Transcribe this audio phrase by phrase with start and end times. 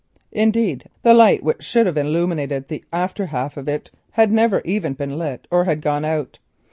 [0.31, 4.95] Indeed the light which should have illuminated the after half of it had either never
[4.95, 6.39] been lit or had gone out.